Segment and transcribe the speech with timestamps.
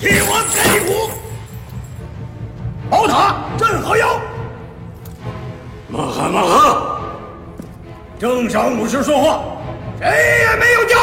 [0.00, 1.10] 替我给鼓。
[2.90, 4.18] 宝塔镇河妖。
[5.88, 7.00] 马哈马哈。
[8.18, 9.42] 正晌午时说话，
[9.98, 10.96] 谁也没有家。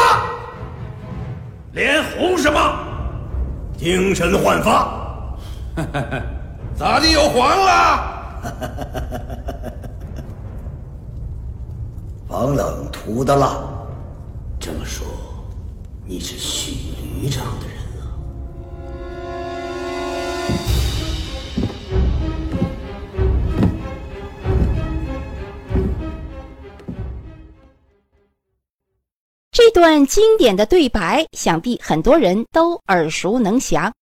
[1.72, 2.58] 脸红什么？
[3.76, 4.88] 精神焕发。
[6.76, 8.42] 咋地又黄了？
[12.28, 13.56] 防冷涂的蜡。
[14.60, 15.06] 这么说，
[16.04, 17.76] 你是许旅长的人
[29.78, 33.92] 段经典的对白，想必很多人都耳熟能详。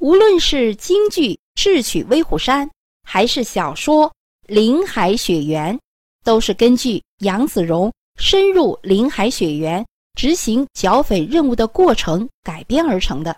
[0.00, 2.66] 无论是京剧《智取威虎山》，
[3.02, 4.08] 还是小说
[4.46, 5.76] 《林海雪原》，
[6.24, 13.36] 都是根据杨子荣深入林海雪原执行剿匪任务的过程改编而成的。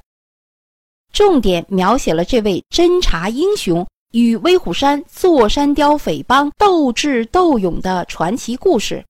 [1.12, 9.04] 重点描写了这位侦察英雄与威虎山座山雕匪帮斗智斗勇的传奇故事。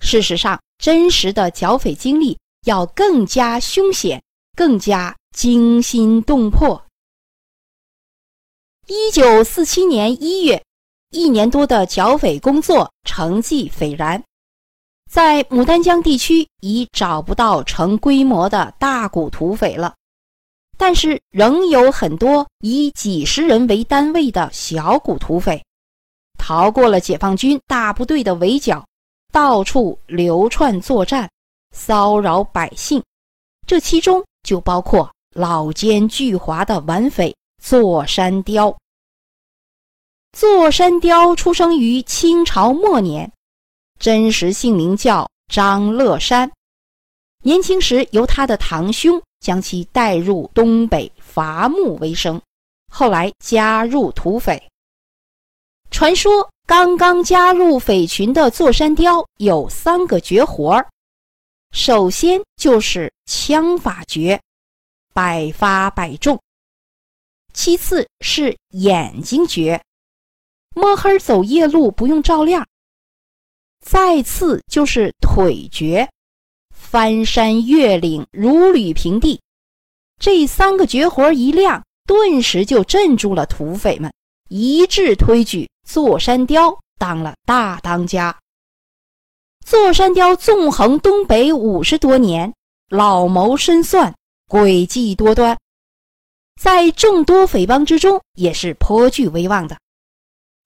[0.00, 4.22] 事实上，真实的剿匪经历要更加凶险，
[4.56, 6.82] 更加惊心动魄。
[8.86, 10.64] 一九四七年一月，
[11.10, 14.22] 一年多的剿匪工作成绩斐然，
[15.10, 19.94] 在牡丹江地区已找不到成规模的大股土匪了，
[20.78, 25.62] 但是仍有很多以几十人为单位的小股土匪，
[26.38, 28.86] 逃过了解放军大部队的围剿。
[29.32, 31.28] 到处流窜作战，
[31.74, 33.02] 骚扰百姓，
[33.66, 38.76] 这其中就包括老奸巨猾的顽匪座山雕。
[40.32, 43.30] 座山雕出生于清朝末年，
[43.98, 46.50] 真实姓名叫张乐山。
[47.42, 52.40] 年轻时由他的堂兄将其带入东北伐木为生，
[52.92, 54.67] 后来加入土匪。
[55.90, 56.48] 传说。
[56.66, 60.86] 刚刚加入匪群的座山雕有三个绝活儿，
[61.72, 64.38] 首先就是枪法绝，
[65.14, 66.36] 百发百中；
[67.54, 69.82] 其次是眼睛绝，
[70.74, 72.62] 摸黑走夜路不用照亮；
[73.80, 76.06] 再次就是腿绝，
[76.70, 79.40] 翻山越岭如履平地。
[80.20, 84.12] 这三个绝活一亮，顿时就镇住了土匪们，
[84.50, 85.66] 一致推举。
[85.88, 88.38] 座山雕当了大当家。
[89.64, 92.52] 座山雕纵横东北五十多年，
[92.90, 94.14] 老谋深算，
[94.48, 95.58] 诡计多端，
[96.60, 99.78] 在众多匪帮之中也是颇具威望的。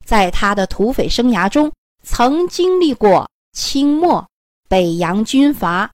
[0.05, 1.73] 在他的土匪生涯中，
[2.03, 4.29] 曾经历过清末、
[4.69, 5.89] 北洋军阀、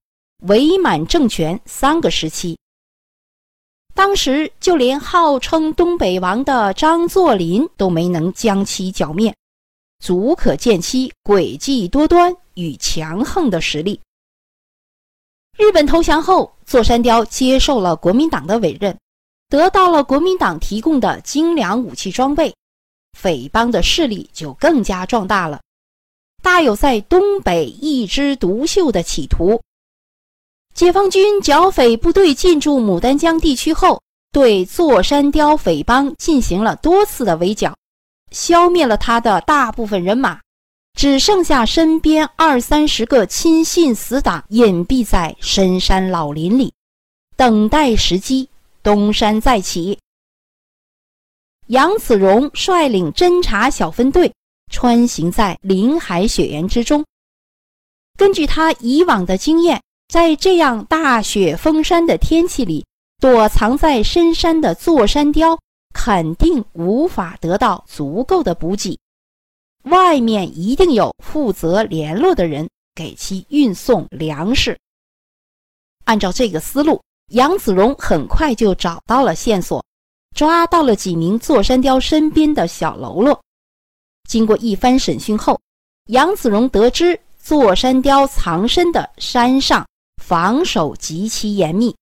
[0.44, 2.58] 伪满政权三个时期。
[3.98, 9.34] 当时就连号称东北王的张作霖都没能将其剿灭，
[9.98, 14.00] 足可见其诡计多端与强横的实力。
[15.58, 18.96] 日本投降后，座山雕接受了国民党的委任，
[19.48, 22.54] 得到了国民党提供的精良武器装备，
[23.18, 25.60] 匪帮的势力就更加壮大了，
[26.40, 29.60] 大有在东北一枝独秀的企图。
[30.78, 34.00] 解放军剿匪部队进驻牡丹江地区后，
[34.30, 37.76] 对座山雕匪帮进行了多次的围剿，
[38.30, 40.40] 消灭了他的大部分人马，
[40.94, 46.72] 只剩下身边二三十个亲信死党隐蔽在深山老林里，
[47.36, 48.48] 等待时机
[48.80, 49.98] 东山再起。
[51.66, 54.32] 杨子荣率领侦察小分队
[54.70, 57.04] 穿行在林海雪原之中，
[58.16, 59.82] 根据他以往的经验。
[60.08, 62.82] 在这样大雪封山的天气里，
[63.20, 65.58] 躲藏在深山的座山雕
[65.92, 68.98] 肯定无法得到足够的补给，
[69.82, 74.78] 外面一定有负责联络的人给其运送粮食。
[76.04, 77.02] 按照这个思路，
[77.32, 79.84] 杨子荣很快就找到了线索，
[80.34, 83.38] 抓到了几名座山雕身边的小喽啰。
[84.26, 85.60] 经过一番审讯后，
[86.06, 89.86] 杨子荣得知座山雕藏身的山上。
[90.28, 91.96] 防守极其严密，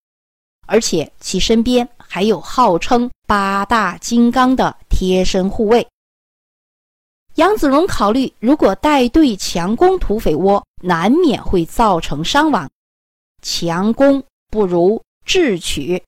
[0.67, 5.87] 而且其身边还有号称八大金刚的贴身护卫。
[7.37, 12.69] 杨子荣考虑，如果带队强攻土匪窝，难免会造成伤亡，
[13.43, 14.21] 强攻
[14.51, 16.03] 不如智取。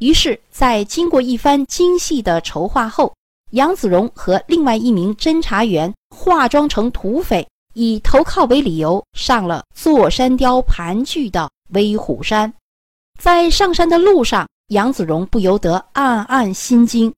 [0.00, 3.14] 于是，在经过一番精细的筹划后，
[3.52, 7.46] 杨子荣和另外一名侦查员化妆成土匪。
[7.78, 12.50] 以投靠为理由，上了座山雕盘踞的威虎山，
[13.20, 17.12] 在上山的路上，杨子荣不由得暗暗心惊。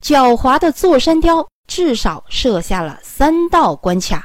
[0.00, 4.24] 狡猾的座山雕至少设下了三道关卡，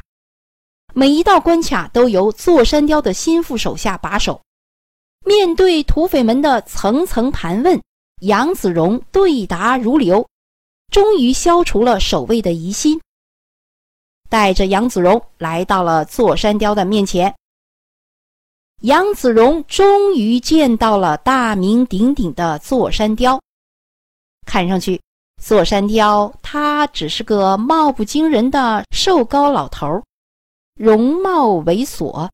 [0.94, 4.40] 每一道关卡都由座山雕的心腹手下把守。
[5.26, 7.82] 面对土匪们的层层盘问，
[8.22, 10.28] 杨子荣对答如流，
[10.92, 13.02] 终于消除了守卫的疑心。
[14.34, 17.32] 带着杨子荣来到了座山雕的面前。
[18.82, 23.40] 杨子荣终于见到了大名鼎鼎的座山雕。
[24.48, 25.00] 看上去，
[25.40, 30.02] 座山雕他只是个貌不惊人的瘦高老头，
[30.74, 32.28] 容貌猥琐，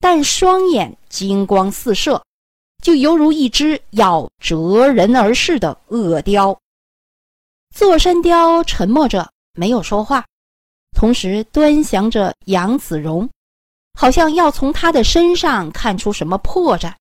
[0.00, 2.20] 但双眼金光四射，
[2.82, 6.58] 就犹如一只要折人而噬的恶雕。
[7.72, 10.26] 座山雕沉默着，没有说话，
[10.98, 13.30] 同时端详着杨子荣。
[13.96, 16.92] 好像要从他的身上看出什么破绽，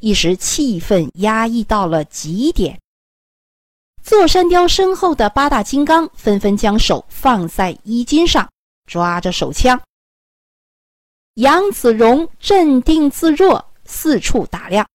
[0.00, 2.80] 一时气氛压抑到了极点。
[4.02, 8.48] 座山雕身后的八大金刚纷纷将手放在衣襟上，
[8.90, 9.78] 抓着手枪。
[11.34, 14.86] 杨子荣镇定自若，四处打量，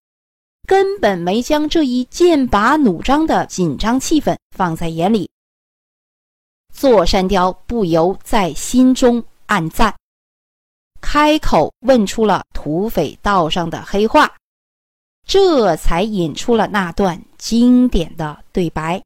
[0.67, 5.29] 根本没将这一剑拔弩张的紧张气氛放在眼里。
[6.71, 9.93] 座山雕不由在心中暗赞。
[10.99, 14.31] 开口问出了土匪道上的黑话，
[15.27, 19.01] 这才引出了那段经典的对白。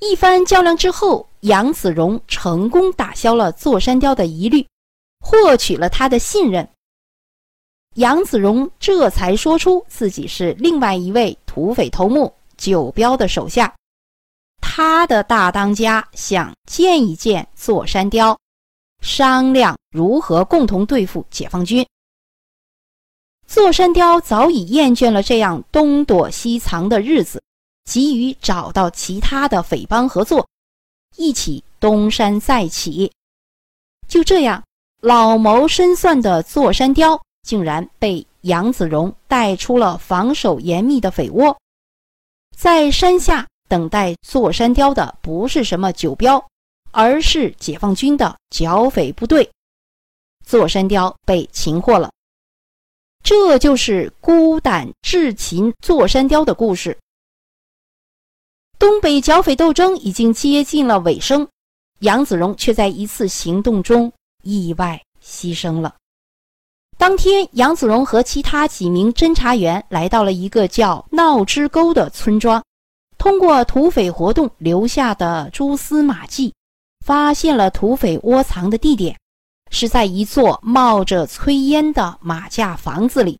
[0.00, 4.66] 一番较量之后，杨子荣成功打消了座山雕的疑虑，
[5.20, 6.68] 获取了他的信任。
[7.94, 13.72] 杨子荣这才说出自己是另外一位土匪头目九彪的手下，
[14.66, 18.36] 他的大当家想见一见座山雕。
[19.02, 21.86] 商量如何共同对付解放军。
[23.46, 27.42] 座山雕早已厌倦了这样东躲西藏的日子，
[27.84, 30.48] 急于找到其他的匪帮合作，
[31.16, 33.12] 一起东山再起。
[34.08, 34.64] 就这样，
[35.02, 41.54] 老谋深算的座山雕竟然被杨子荣带出了防守严密的匪窝，
[42.56, 46.40] 在山下等待座山雕的不是什么九彪。
[46.96, 49.50] 而是解放军的剿匪部队，
[50.46, 52.08] 座山雕被擒获了。
[53.24, 56.96] 这就是孤胆智擒座山雕的故事。
[58.78, 61.48] 东北剿匪斗争已经接近了尾声，
[61.98, 64.12] 杨子荣却在一次行动中
[64.44, 65.96] 意外牺牲了。
[66.96, 72.62] 当天，杨子荣和其他几名侦查员来到了一个叫闹支沟的村庄，
[73.24, 76.52] 通过土匪活动留下的蛛丝马迹。
[77.02, 79.18] 发现了土匪窝藏的地点，
[79.70, 83.38] 是在一座冒着炊烟的马架房子里。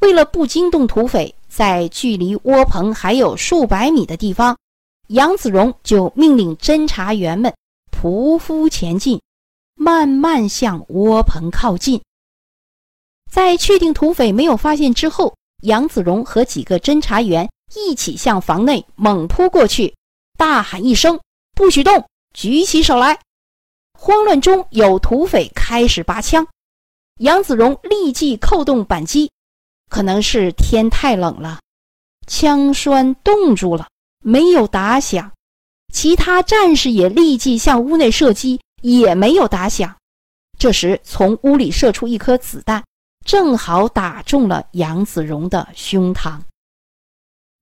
[0.00, 4.58] 为了不惊动土匪，在距离窝棚还有数百米的地方，
[5.08, 7.54] 杨子荣就命令侦查员们
[7.90, 9.18] 匍匐前进，
[9.74, 12.02] 慢慢向窝棚靠近。
[13.30, 19.94] 在确定土匪没有发现之后，杨子荣和几个侦查员一起向房内猛扑过去，
[20.36, 21.20] 大喊一声
[21.54, 23.18] ：“不许动！”举起手来！
[23.98, 26.46] 慌乱中有土匪开始拔枪，
[27.18, 29.30] 杨子荣立即扣动扳机。
[29.90, 31.60] 可能是天太冷了，
[32.26, 33.88] 枪栓冻住了，
[34.24, 35.30] 没有打响。
[35.92, 39.94] 其他战士也立即向屋内射击，也没有打响。
[40.58, 42.82] 这时，从屋里射出一颗子弹，
[43.26, 46.40] 正好打中了杨子荣的胸膛。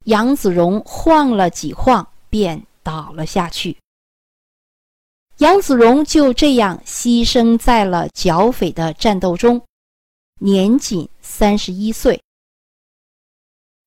[0.07, 3.77] 杨子荣晃了几晃，便倒了下去。
[5.39, 9.63] 杨子荣就这样牺牲在了剿匪的战斗中，
[10.39, 12.23] 年仅三十一岁。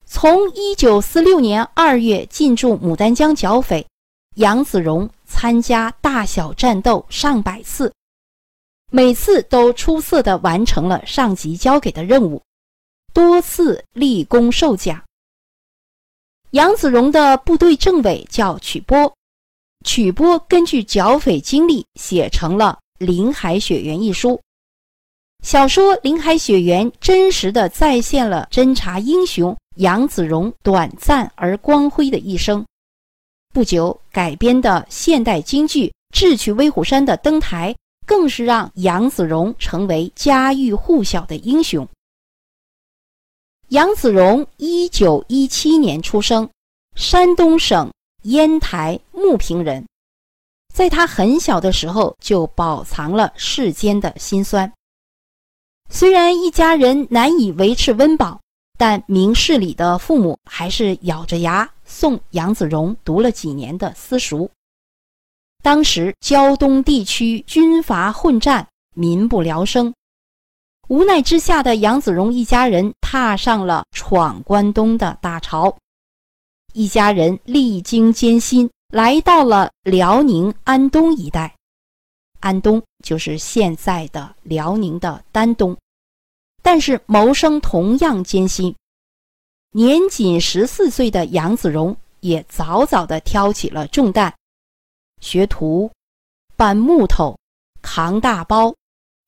[0.06, 3.88] 从一九四六年二月进驻牡丹江剿匪，
[4.36, 7.92] 杨子荣参加大小战斗上百次，
[8.92, 12.44] 每次都出色的完成了上级交给的任务，
[13.14, 15.04] 多次立功受奖。
[16.54, 19.12] 杨子荣的部队政委叫曲波。
[19.84, 24.40] 曲波根据剿匪经历写成了《林海雪原》一书。
[25.44, 32.64] 小说《林海雪原》真实的再现了侦察英雄杨子荣短暂而光辉的一生。
[33.52, 41.88] 不久改编的现代京剧《智取威虎山》的登台，更是让杨子荣成为家喻户晓的英雄。
[43.70, 46.50] 杨子荣一九一七年出生，
[46.96, 47.92] 山东省。
[48.24, 49.86] 烟台牟平人，
[50.74, 54.72] 在他很小的时候就饱藏了世间的辛酸。
[55.90, 58.40] 虽然一家人难以维持温饱，
[58.78, 64.50] 但明事理的父母还是咬着牙送杨子荣读了几年的私塾。
[65.62, 68.66] 当时胶东地区军阀混战，
[68.96, 69.94] 民不聊生，
[70.90, 75.76] 无奈之下的杨子荣一家人踏上了闯关东的大潮。
[76.74, 81.56] 一家人历经艰辛，来到了辽宁安东一带。
[82.42, 85.78] 安东就是现在的辽宁的丹东，
[86.62, 88.76] 但是谋生同样艰辛。
[89.72, 94.34] 年仅十四岁的杨子荣也早早的挑起了重担。
[95.22, 95.90] 学徒，
[96.58, 97.38] 搬木头，
[97.82, 98.76] 扛大包，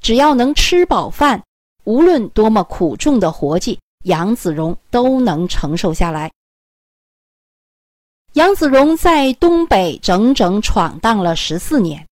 [0.05, 1.41] 只要能吃饱饭，
[1.83, 6.31] 无论多么苦重的活计，杨子荣都能承受下来。
[8.33, 12.05] 杨子荣在东北整整闯荡了十四年，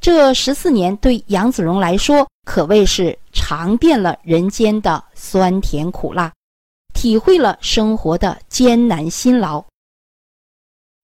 [0.00, 6.32] 这十四年对杨子荣来说可谓是尝遍了人间的酸甜苦辣，
[6.94, 9.64] 体会了生活的艰难辛劳。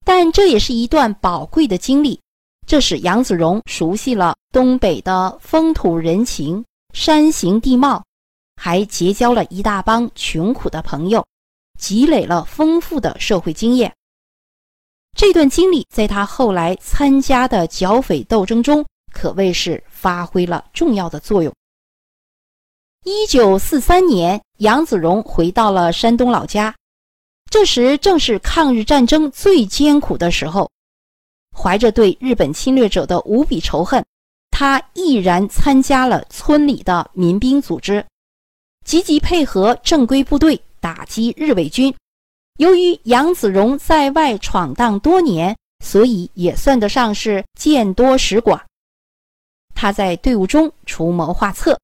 [0.05, 2.17] 但这也是一段宝贵的经历，
[2.73, 8.03] 这使杨子荣熟悉了东北的风土人情、山形地貌，
[8.55, 11.23] 还结交了一大帮穷苦的朋友，
[11.77, 13.93] 积累了丰富的社会经验。
[15.15, 21.53] 这段经历在他后来参加的剿匪斗争中可谓是发挥了重要的作用。
[23.05, 26.73] 一九四三年，杨子荣回到了山东老家。
[27.51, 30.67] 这时正是抗日战争最艰苦的时候，
[31.55, 34.03] 怀着对日本侵略者的无比仇恨，
[34.51, 38.05] 他毅然参加了村里的民兵组织，
[38.83, 41.93] 积极配合正规部队打击日伪军。
[42.57, 48.61] 由于杨子荣在外闯荡多年，所以也算得上是见多识广。
[49.73, 51.79] 他在队伍中出谋划策，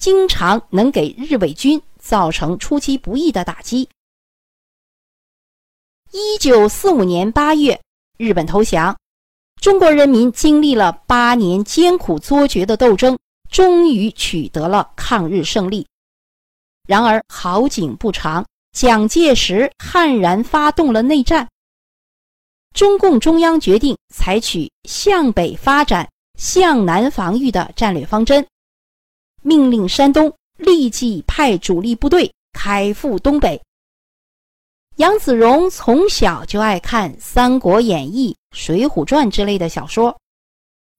[0.00, 3.88] 经常能给日伪军造成出其不意的打击。
[6.10, 7.80] 一九四五年八月，
[8.16, 8.96] 日本投降，
[9.64, 13.18] 中国人民经历了八年艰苦卓绝的斗争，
[13.50, 15.86] 终于取得了抗日胜利。
[16.86, 21.48] 然而好景不长，蒋介石悍然发动了内战。
[22.74, 26.06] 中共中央决定采取向北发展、
[26.38, 28.46] 向南防御的战略方针，
[29.40, 33.58] 命令山东立即派主力部队开赴东北。
[34.96, 40.16] 杨子荣从小就爱看《三国演义》《水浒传》之类的小说，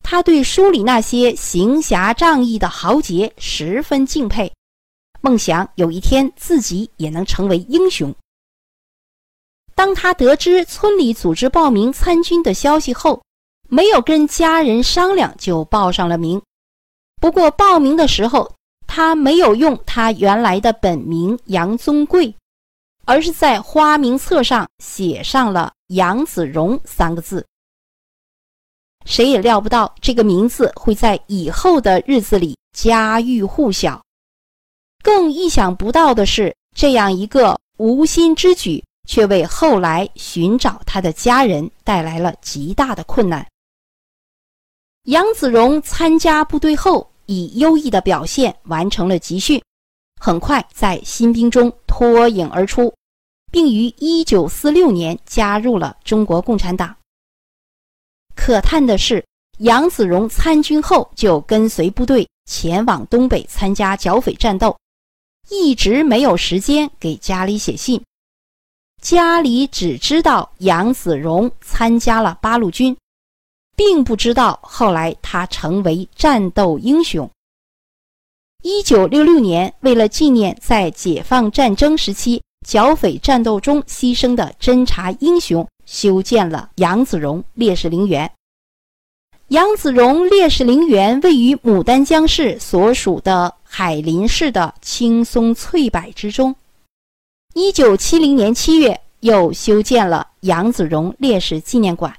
[0.03, 4.51] 他对书里那些行侠仗义的豪杰十分敬佩，
[5.21, 8.13] 梦想有一天自己也能成为英雄。
[9.73, 13.23] 当他得知村里组织报名参军的消息后，
[13.69, 16.41] 没有跟家人商量就报上了名。
[17.21, 18.53] 不过报名的时候，
[18.87, 22.35] 他没有用他原来的本名杨宗贵。
[23.05, 27.45] 而是在花名册上写上了“杨子荣”三个字。
[29.05, 34.03] 谁也料不到这个名字会在以后的日子里家喻户晓。
[35.03, 43.45] 更意想不到的是，这样一个无心之举，却为后来寻找他的家人带来了极大的困难。
[45.03, 49.61] 杨子荣参加部队后，以优异的表现完成了集训。
[50.25, 52.91] 很快在新兵中脱颖而出，
[53.51, 56.95] 并于1946年加入了中国共产党。
[58.35, 59.23] 可叹的是，
[59.59, 64.75] 杨子荣参军后就跟随部队前往东北参加剿匪战斗，
[65.51, 68.03] 一直没有时间给家里写信。
[69.03, 72.97] 家里只知道杨子荣参加了八路军，
[73.75, 77.29] 并不知道后来他成为战斗英雄。
[78.67, 88.31] 一九六六年，为了纪念在解放战争时期剿匪战斗中牺牲的侦察英雄，修建了杨子荣烈士陵园。
[89.49, 96.55] 杨子荣烈士陵园位于牡丹江市所属的海林市的青松翠柏之中。
[97.53, 102.11] 一九七零年七月，又修建了杨子荣烈士纪念馆。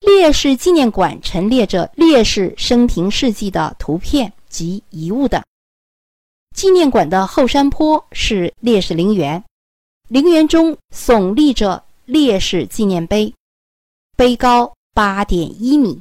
[0.00, 4.32] 烈士纪念馆陈列着烈士生平事迹的图片。
[4.48, 5.44] 及遗物的
[6.54, 9.44] 纪念馆的后山坡是烈士陵园，
[10.08, 13.32] 陵园中耸立着烈士纪念碑，
[14.16, 16.00] 碑高八点一米，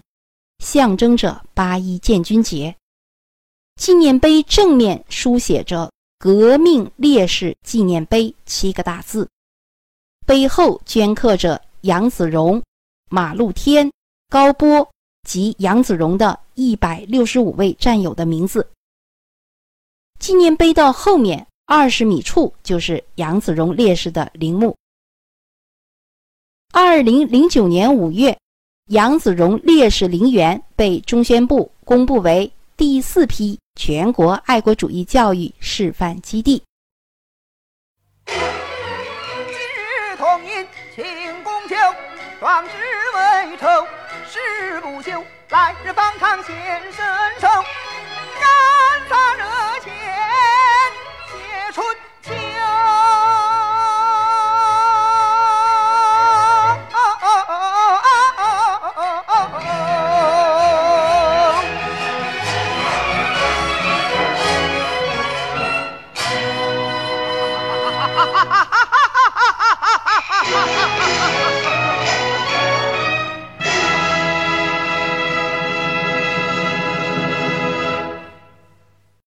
[0.64, 2.76] 象征着八一建军节。
[3.76, 9.30] 纪念碑正面书写着“革命烈士纪念碑”七个大字，
[10.26, 12.64] 碑后镌刻着杨子荣、
[13.12, 13.92] 马路天、
[14.30, 14.90] 高波。
[15.28, 18.66] 及杨子荣的一百六十五位战友的名字。
[20.18, 24.76] 纪念碑的后面二十米处就是杨子荣烈士的陵墓。
[26.72, 28.38] 二零零九年五月，
[28.90, 36.64] 杨子荣烈士陵园被中宣部公布为第四批全国爱国主义教育示范基地。
[38.26, 41.76] 今日同饮庆功酒，
[42.40, 42.72] 壮志
[43.16, 43.68] 未酬
[44.30, 46.54] 誓不休，来日方长显
[46.92, 47.06] 身
[47.40, 47.48] 手，
[48.42, 49.37] 干杀人。